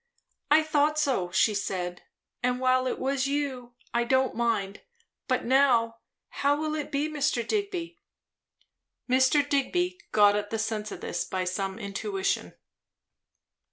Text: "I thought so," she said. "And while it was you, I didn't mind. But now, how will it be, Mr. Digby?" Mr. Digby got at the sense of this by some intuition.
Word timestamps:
"I 0.49 0.63
thought 0.63 0.97
so," 0.97 1.29
she 1.29 1.53
said. 1.53 2.01
"And 2.41 2.59
while 2.59 2.87
it 2.87 2.97
was 2.97 3.27
you, 3.27 3.75
I 3.93 4.03
didn't 4.03 4.33
mind. 4.33 4.81
But 5.27 5.45
now, 5.45 5.97
how 6.29 6.59
will 6.59 6.73
it 6.73 6.91
be, 6.91 7.07
Mr. 7.07 7.47
Digby?" 7.47 7.99
Mr. 9.07 9.47
Digby 9.47 9.99
got 10.11 10.35
at 10.35 10.49
the 10.49 10.57
sense 10.57 10.91
of 10.91 11.01
this 11.01 11.23
by 11.23 11.43
some 11.43 11.77
intuition. 11.77 12.55